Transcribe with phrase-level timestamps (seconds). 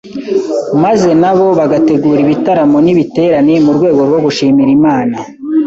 [0.83, 5.15] maze nabo bagategura ibitaramo n’ibiterane mu rwego rwo gushimira Imana